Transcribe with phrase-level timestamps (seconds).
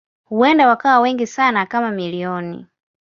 [0.25, 2.67] Huenda wakawa wengi sana kama milioni.